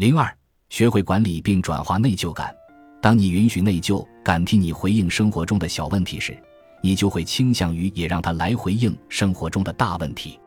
[0.00, 0.34] 零二，
[0.70, 2.56] 学会管理并转化内疚感。
[3.02, 6.34] 当你允许内疚感替你回应生活中的小问题时，
[6.82, 10.40] 你就会倾向于也让它来回应生活中的大问题。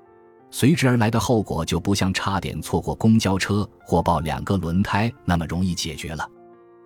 [0.49, 6.27] 随之而来的后果就不像差点错过公交车或爆两个轮胎那么容易解决了。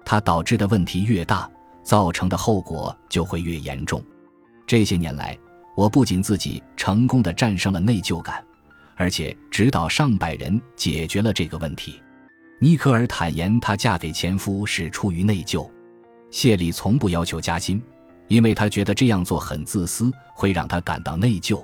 [0.03, 1.49] 它导致的问题越大，
[1.83, 4.03] 造成的后果就会越严重。
[4.65, 5.39] 这些年来，
[5.73, 8.45] 我不仅自己成功的战胜了内疚感，
[8.97, 12.01] 而且指导上百人解决了这个问题。
[12.59, 15.69] 尼克尔坦言，她嫁给前夫是出于内疚。
[16.31, 17.79] 谢里从不要求加薪，
[18.27, 21.63] 因为他觉得这样做很自私，会让他感到内疚。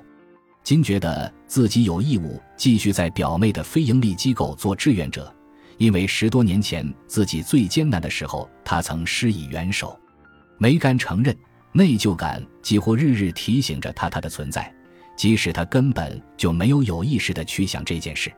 [0.63, 5.34] 金觉得自己有义务继续在表妹的非营利机构做志愿者，
[5.79, 9.99] 因为十多年前自己最艰难的时候，他曾施以援手。
[10.59, 11.35] 梅干承认，
[11.71, 14.71] 内疚感几乎日日提醒着他他的存在，
[15.17, 18.31] 即使他根本就没有有意识的去想这件事。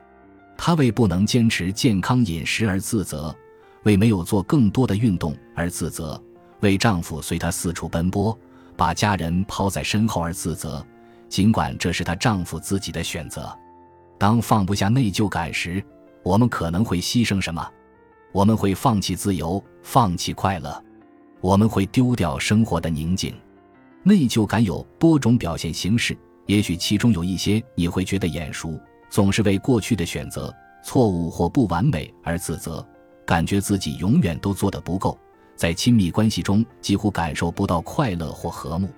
[0.57, 3.35] 他为不能坚持健康饮食而自责，
[3.83, 6.21] 为没有做更多的运动而自责，
[6.61, 8.37] 为丈夫随她四处奔波，
[8.75, 10.85] 把家人抛在身后而自责。
[11.27, 13.55] 尽管这是她丈夫自己的选择，
[14.17, 15.83] 当放不下内疚感时，
[16.23, 17.67] 我们可能会牺牲什么？
[18.31, 20.83] 我们会放弃自由，放弃快乐，
[21.41, 23.33] 我们会丢掉生活的宁静。
[24.03, 28.79] 内疚感有多种表现形式，也许其中有一些你会觉得眼熟：
[29.15, 32.85] 总是为过去的选择、错误或不完美而自责，
[33.25, 35.17] 感觉自己永远都做得不够，
[35.55, 38.89] 在亲密关系中几乎感受不到快乐或和睦。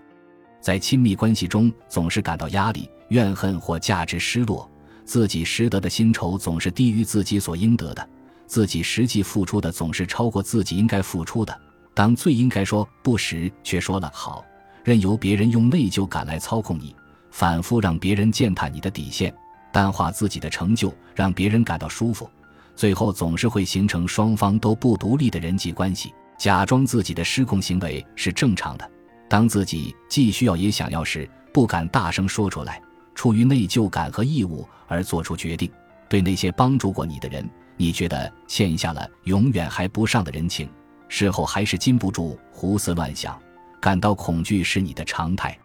[0.59, 4.67] 在亲密关系中，总是感到压力、怨恨或价值失落，
[5.05, 8.09] 自己拾得的薪酬总是低于自己所应得的，
[8.47, 11.55] 自己实际付出的总是超过自己应该付出的。
[11.93, 14.43] 当最应该说不时，却说了好，
[14.83, 16.95] 任由别人用内疚感来操控你，
[17.29, 19.31] 反复让别人践踏你的底线，
[19.77, 22.27] 淡化自己的成就，让别人感到舒服，
[22.75, 28.91] 最后总是会形成双方都不独立的人际关系，假装自己的失控行为是正常的。
[29.29, 32.81] 当自己既需要也想要时，不敢大声说出来，
[33.13, 35.71] 出于内疚感和义务而做出决定。
[36.09, 40.67] 对那些帮助过你的人，你觉得欠下了永远还不上的人情，
[41.07, 43.39] 事后还是禁不住胡思乱想，
[43.79, 45.55] 感到恐惧是你的常态。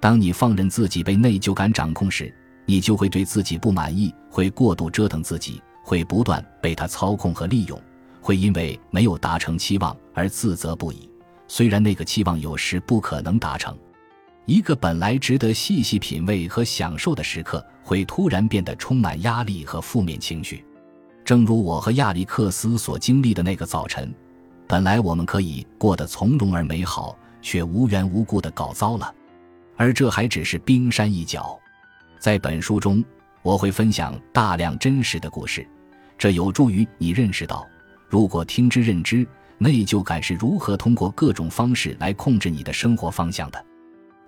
[0.00, 2.34] 当你放任自己被内疚感掌控时，
[2.70, 7.76] 你就会对自己不满意，会过度折腾自己，会不断被他操控和利用，
[8.20, 11.10] 会因为没有达成期望而自责不已。
[11.48, 13.76] 虽然那个期望有时不可能达成，
[14.46, 20.64] 一个本来值得细细品味和享受的时刻，会突然变得充满压力和负面情绪。
[21.24, 24.14] 正如我和亚历克斯所经历的那个早晨，
[24.68, 29.12] 本来我们可以过得从容而美好，却无缘无故的搞糟了。
[29.76, 31.58] 而这还只是冰山一角。
[32.20, 33.02] 在本书中，
[33.42, 35.66] 我会分享大量真实的故事，
[36.18, 37.66] 这有助于你认识到，
[38.08, 39.26] 如果听之任之。
[39.62, 43.62] 内疚感是如何通过各种方式来控制你的生活方向的？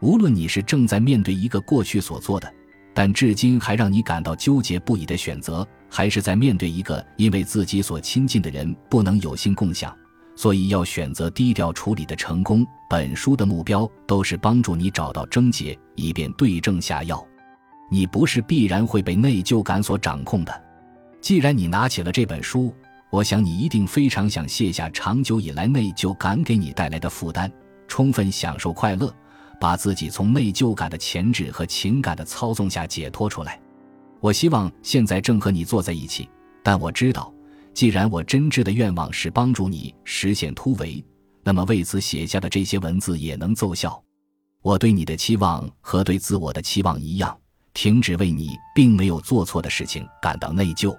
[0.00, 2.52] 无论你是正在面对一个过去所做的，
[2.92, 9.96] 但至今还让你感到纠结不已的选择，还是在面对一个因为自己所亲近的人不能有幸共享，
[10.36, 17.26] 所以要选择低调处理的成功，本书的目标都是帮助你找到症结，以便对症下药。
[17.92, 20.62] 你不是必然会被内疚感所掌控的。
[21.20, 22.74] 既然你拿起了这本书。
[23.10, 27.52] 我想你一定非常想卸下长久以来内疚感给你带来的负担，
[27.86, 29.14] 充分享受快乐，
[29.60, 33.60] 把自己从内疚感的钳制和情感的操纵下解脱出来。
[34.18, 36.26] 我希望现在正和你坐在一起，
[36.62, 37.30] 但我知道，
[37.74, 41.04] 既然我真挚的愿望是帮助你实现突围，
[41.44, 44.02] 那么为此写下的这些文字也能奏效。
[44.62, 47.38] 我对你的期望和对自我的期望一样，
[47.74, 50.96] 停止为你并没有做错的事情感到内疚。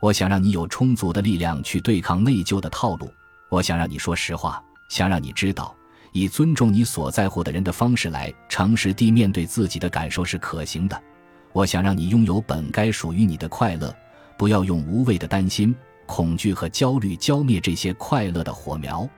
[0.00, 3.12] 我想让你有充足的力量去对抗内疚的套路。
[3.48, 5.74] 我想让你说实话，想让你知道，
[6.12, 11.00] 以尊重你所在乎的人的方式来诚实地面对自己的感受是可行的。
[11.52, 13.94] 我想让你拥有本该属于你的快乐，
[14.36, 15.74] 不要用无谓的担心、
[16.06, 19.08] 恐惧和焦虑浇灭这些快乐的火苗。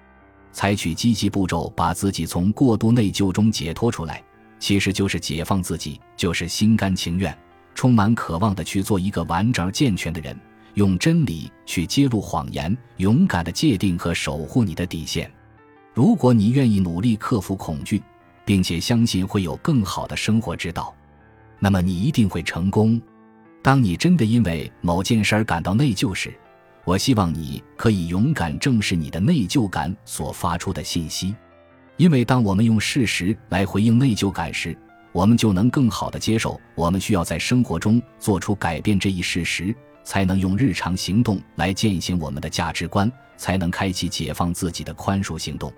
[0.53, 4.23] 采取积极步骤，把自己从过度内疚中解脱出来，
[4.59, 7.37] 其实就是解放自己，就是心甘情愿、
[7.75, 10.39] 充满渴望的去做一个完整而健全的人。
[10.75, 15.31] 用真理去揭露谎言，勇敢的界定和守护你的底线。
[15.93, 18.03] 如果你愿意努力克服恐惧，
[18.45, 20.93] 并且相信会有更好的生活之道，
[21.61, 23.01] 那么你一定会成功。
[23.63, 26.35] 当你真的因为某件事而感到内疚时，
[26.85, 31.37] 我希望你可以勇敢正视你的内疚感所发出的信息，
[31.97, 34.77] 因为当我们用事实来回应内疚感时，
[35.13, 39.75] 我们就能更好地接受我们需要在生活中做出改变这一事实。
[40.05, 45.73] 才能用日常行动来践行我们的价值观，才能开启解放自己的宽恕行动。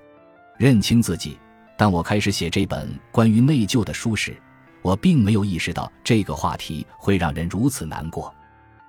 [0.59, 1.39] 认清自己。
[1.79, 4.37] 当我开始写这本关于内疚的书时，
[4.83, 8.35] 我并没有意识到这个话题会让人如此难过。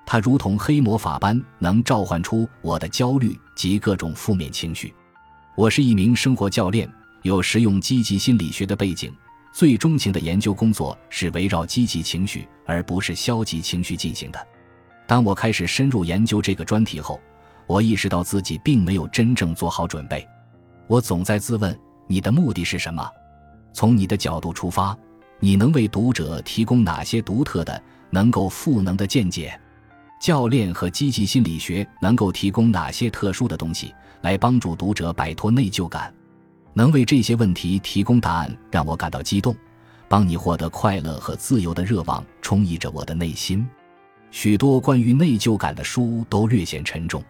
[0.07, 4.91] 它如同黑魔法般能召唤出我的焦虑及各种负面情绪。
[5.55, 6.91] 我是一名生活教练，
[7.27, 9.13] 有实用积极心理学的背景，
[9.51, 14.47] 最钟情的研究工作是围绕积极情绪而不是消极情绪进行的。
[15.05, 17.19] 当我开始深入研究这个专题后，
[17.67, 20.27] 我意识到自己并没有真正做好准备。
[20.87, 21.77] 我总在自问。
[22.09, 23.05] 你的目的是什么？
[23.73, 24.97] 从你的角度出发，
[25.41, 29.59] 你能为读者提供哪些独特的、能够赋能的见解？
[30.21, 36.13] 教练和积极心理学能够提供哪些特殊的东西来帮助读者摆脱内疚感？
[36.77, 39.55] 能为这些问题提供答案，让我感到激动。
[40.07, 43.67] 帮你获得快乐和自由的热望充溢着我的内心。
[44.29, 47.23] 许多关于内疚感的书都略显沉重，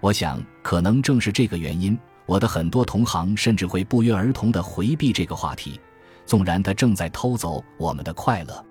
[0.00, 1.98] 我想，可能正是这个原因。
[2.24, 5.78] 我的很多同行甚至会不约而同地回避这个话题，
[6.24, 8.64] 纵然它正在偷走我们的快乐。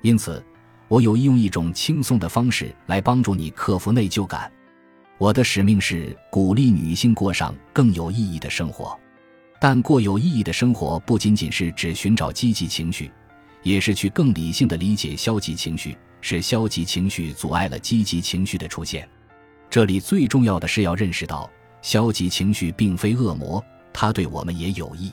[0.00, 0.40] 因此，
[0.86, 4.48] 我有意用一种轻松的方式来帮助你克服内疚感。
[5.18, 8.96] 我的使命是鼓励女性过上更有意义的生活，
[9.58, 13.10] 但过有意义的生活不仅仅是只寻找积极情绪，
[13.62, 19.08] 也是去更理性的理解消极情绪，是消极情绪阻碍了积极情绪的出现。
[19.70, 21.50] 这里最重要的是要认识到。
[21.82, 23.62] 消极情绪并非恶魔，
[23.92, 25.12] 它对我们也有益。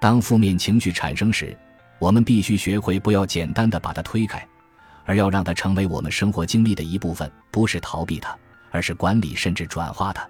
[0.00, 1.56] 当负面情绪产生时，
[2.00, 4.44] 我们必须学会不要简单的把它推开，
[5.04, 8.36] 而要让它成为我们生活经历的一部分，不是逃避它，
[8.72, 10.28] 而是管理甚至转化它。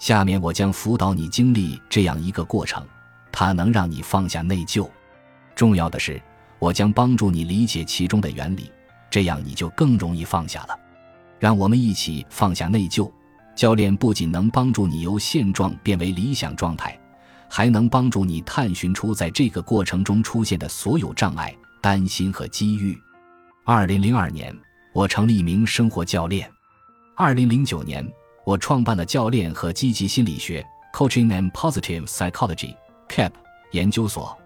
[0.00, 2.84] 下面我将辅导你经历这样一个过程，
[3.30, 4.88] 它能让你放下内疚。
[5.54, 6.20] 重要的是，
[6.58, 8.72] 我将帮助你理解其中的原理，
[9.10, 10.76] 这样你就更容易放下了。
[11.38, 13.08] 让我们一起放下内疚。
[13.54, 16.98] 教练不仅能帮助你由现状变为理想状态，
[17.46, 22.98] 还能帮助你探寻出在这个过程中出现的所有障碍、担心和机遇。
[23.66, 24.56] 二零零二年，
[24.94, 26.50] 我成了一名生活教练。
[27.14, 28.06] 二零零九年，
[28.50, 33.30] 我创办了教练和积极心理学 （Coaching and Positive Psychology，CAP）
[33.70, 34.36] 研究所。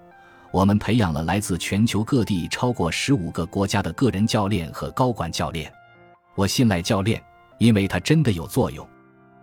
[0.52, 5.72] 我们培养了来自全球各地超过十五个国家的个人教练和高管教练。
[6.34, 7.18] 我信赖教练，
[7.56, 8.86] 因为他真的有作用。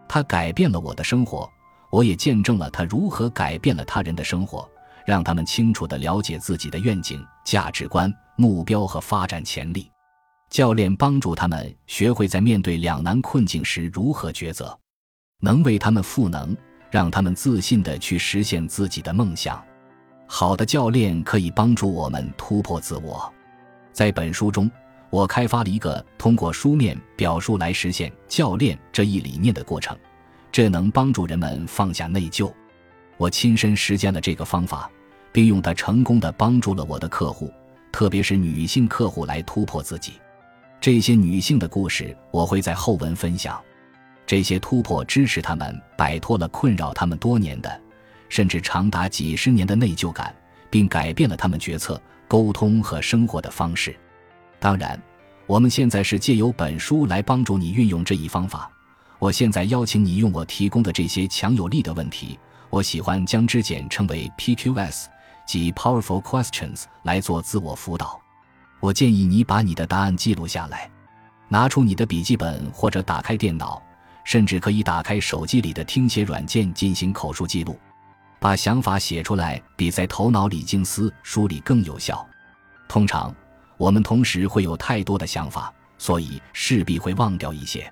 [0.08, 1.50] 他改变了我的生活，
[1.90, 4.70] 我也见证了他如何改变了他人的生活，
[5.08, 9.91] 让他们清楚地了解自己的愿景、价值观、目标和发展潜力。
[10.52, 14.78] 教练帮助他们学会在面对两难困境时如何抉择，
[15.40, 16.56] 能为他们赋能，
[16.92, 19.64] 让他们自信地去实现自己的梦想。
[20.28, 23.34] 好的教练可以帮助我们突破自我。
[23.92, 24.70] 在本书中。
[25.10, 29.94] 我开发了一个通过书面表述来实现教练这一理念的过程，
[30.54, 32.50] 这能帮助人们放下内疚。
[33.18, 34.90] 我亲身实践了这个方法，
[35.34, 37.52] 并用它成功的帮助了我的客户，
[37.92, 40.14] 特别是女性客户来突破自己。
[40.82, 43.62] 这些女性的故事我会在后文分享。
[44.26, 47.80] 这些突破支持她们摆脱了困扰她们多年的，
[48.30, 50.36] 甚至长达几十年的内疚感，
[50.72, 53.96] 并改变了她们决策、沟通和生活的方式。
[54.60, 55.00] 当然，
[55.46, 58.72] 我们现在是借由本书来帮助你运用这一方法。
[59.20, 62.40] 我现在邀请你用我提供的这些强有力的问题，
[62.72, 65.06] 我喜欢将之简称为 PQS，
[65.46, 68.21] 即 Powerful Questions，来做自我辅导。
[68.82, 70.92] 我建议你把你的答案记录下来，
[71.48, 73.82] 拿出你的笔记本或者打开电脑，
[74.26, 77.80] 甚至可以打开手机里的听写软件进行口述记录。
[78.40, 82.28] 把想法写出来比在头脑里静思梳理更有效。
[82.90, 83.34] 通常。
[83.78, 87.92] 我们同时会有太多的想法，所以势必会忘掉一些，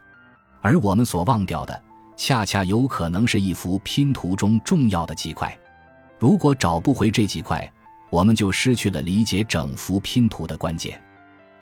[0.62, 1.82] 而我们所忘掉的，
[2.16, 5.58] 恰恰有可能是一幅拼图中重要的几块。
[6.20, 7.68] 如果找不回这几块，
[8.10, 11.02] 我们就失去了理解整幅拼图的关键。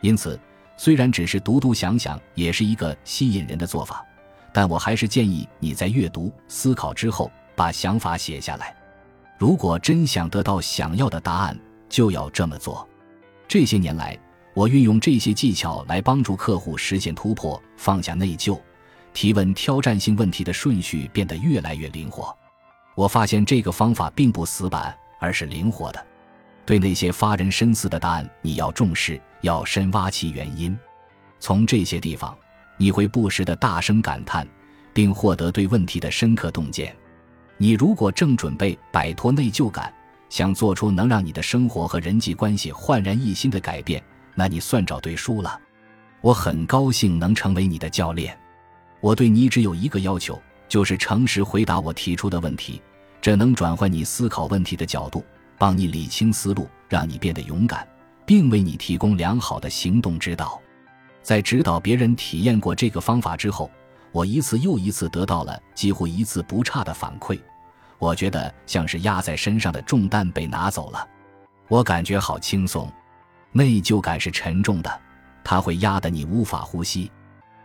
[0.02, 0.40] 因此，
[0.78, 4.06] 虽然只是读读想想，也是一个吸引人的做法，
[4.54, 8.76] 但我还是建议你在阅读、思考之后，把想法写下来。
[9.38, 12.88] 如果真想得到想要的答案，就要这么做。
[13.48, 14.18] 这些年来，
[14.54, 18.60] 我运用这些技巧来帮助客户实现突破，放下内疚，
[19.14, 22.36] 提问挑战性问题的顺序变得越来越灵活。
[22.96, 26.06] 我发现这个方法并不死板，而是灵活的。
[26.68, 30.78] 对那些发人深思的答案，你要重视，要深挖其原因。
[31.40, 32.38] 从这些地方，
[32.76, 34.46] 你会不时的大声感叹，
[34.94, 36.94] 并获得对问题的深刻洞见。
[37.56, 39.94] 你如果正准备摆脱内疚感，
[40.28, 44.04] 想做出能让你的生活和人际关系焕然一新的改变，
[44.36, 45.58] 那你算找对书了。
[46.20, 48.38] 我很高兴能成为你的教练。
[49.00, 52.82] 我对你只有一个要求，就是诚实回答我提出的问题。
[53.22, 55.24] 这能转换你思考问题的角度，
[55.58, 57.88] 帮你理清思路，让你变得勇敢，
[58.26, 60.62] 并为你提供良好的行动指导。
[61.22, 63.70] 在指导别人体验过这个方法之后，
[64.12, 67.40] 我一次又一次得到了几乎一字不差的反馈。
[68.00, 71.08] 我觉得像是压在身上的重担被拿走了，
[71.68, 72.92] 我感觉好轻松。
[73.52, 75.02] 内疚感是沉重的，
[75.44, 77.12] 它会压得你无法呼吸。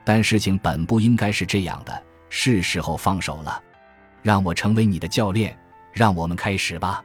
[0.05, 3.63] 但事情本不应该是这样的，是时候放手了。
[4.23, 5.57] 让我成为你的教练，
[5.93, 7.05] 让我们开始吧。